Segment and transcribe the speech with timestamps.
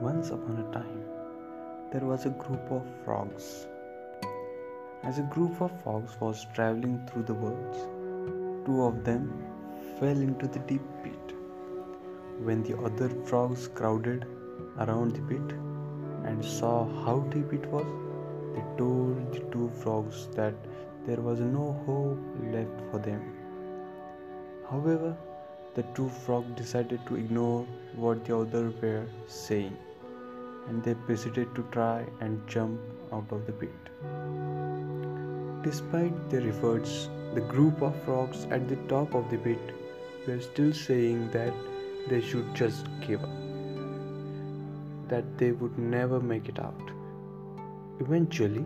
[0.00, 0.98] Once upon a time,
[1.90, 3.66] there was a group of frogs.
[5.02, 7.78] As a group of frogs was traveling through the woods,
[8.64, 9.24] two of them
[9.98, 11.32] fell into the deep pit.
[12.48, 14.24] When the other frogs crowded
[14.78, 15.56] around the pit
[16.28, 17.90] and saw how deep it was,
[18.54, 20.54] they told the two frogs that
[21.06, 22.20] there was no hope
[22.54, 23.20] left for them.
[24.70, 25.16] However,
[25.74, 29.76] the two frogs decided to ignore what the others were saying
[30.68, 32.80] and they proceeded to try and jump
[33.12, 33.70] out of the pit.
[35.62, 39.74] Despite their efforts, the group of frogs at the top of the pit
[40.26, 41.52] were still saying that
[42.08, 43.36] they should just give up,
[45.08, 46.90] that they would never make it out.
[48.00, 48.64] Eventually,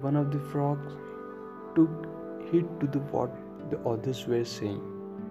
[0.00, 0.92] one of the frogs
[1.74, 2.06] took
[2.50, 3.30] heed to the what
[3.70, 4.82] the others were saying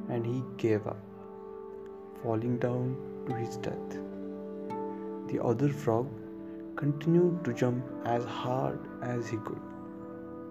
[0.09, 0.97] and he gave up,
[2.23, 2.95] falling down
[3.27, 4.04] to his death.
[5.35, 6.07] The other frog
[6.77, 9.59] continued to jump as hard as he could.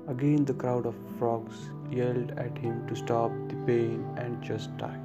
[0.09, 5.01] Again, the crowd of frogs yelled at him to stop the pain and just die.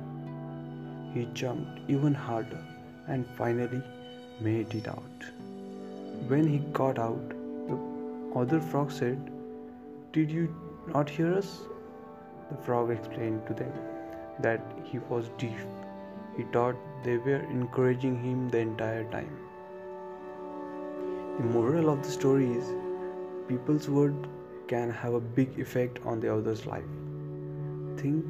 [1.13, 2.61] He jumped even harder
[3.07, 3.81] and finally
[4.41, 5.31] made it out.
[6.27, 7.29] When he got out,
[7.69, 7.79] the
[8.35, 9.31] other frog said,
[10.11, 10.53] Did you
[10.87, 11.61] not hear us?
[12.51, 13.71] The frog explained to them
[14.41, 15.63] that he was deaf.
[16.35, 19.48] He thought they were encouraging him the entire time.
[21.39, 22.73] The moral of the story is
[23.47, 24.27] people's word
[24.67, 26.89] can have a big effect on the other's life.
[27.95, 28.25] Think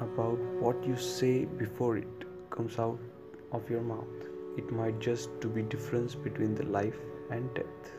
[0.00, 2.98] about what you say before it comes out
[3.52, 4.26] of your mouth.
[4.56, 6.98] It might just to be difference between the life
[7.30, 7.92] and death.